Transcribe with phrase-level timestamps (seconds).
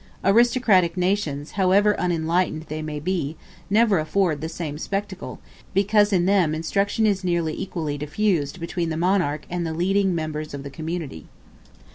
[0.25, 3.37] Aristocratic nations, however unenlightened they may be,
[3.69, 5.39] never afford the same spectacle,
[5.75, 10.55] because in them instruction is nearly equally diffused between the monarch and the leading members
[10.55, 11.27] of the community.